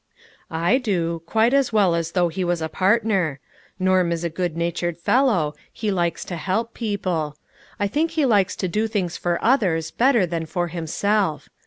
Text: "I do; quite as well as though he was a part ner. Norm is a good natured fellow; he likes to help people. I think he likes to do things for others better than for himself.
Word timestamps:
"I 0.69 0.79
do; 0.79 1.21
quite 1.27 1.53
as 1.53 1.71
well 1.71 1.93
as 1.93 2.13
though 2.13 2.27
he 2.29 2.43
was 2.43 2.59
a 2.59 2.67
part 2.67 3.05
ner. 3.05 3.39
Norm 3.77 4.11
is 4.11 4.23
a 4.23 4.31
good 4.31 4.57
natured 4.57 4.97
fellow; 4.97 5.53
he 5.71 5.91
likes 5.91 6.25
to 6.25 6.37
help 6.37 6.73
people. 6.73 7.37
I 7.79 7.87
think 7.87 8.09
he 8.17 8.25
likes 8.25 8.55
to 8.55 8.67
do 8.67 8.87
things 8.87 9.15
for 9.15 9.37
others 9.43 9.91
better 9.91 10.25
than 10.25 10.47
for 10.47 10.69
himself. 10.69 11.49